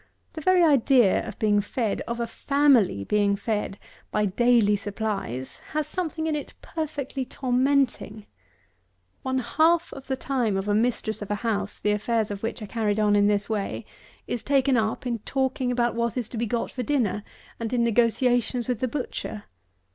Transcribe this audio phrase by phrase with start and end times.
[0.33, 3.77] The very idea of being fed, of a family being fed,
[4.09, 8.25] by daily supplies, has something in it perfectly tormenting.
[9.21, 12.63] One half of the time of a mistress of a house, the affairs of which
[12.63, 13.85] are carried on in this way,
[14.25, 17.23] is taken up in talking about what is to be got for dinner,
[17.59, 19.43] and in negotiations with the butcher.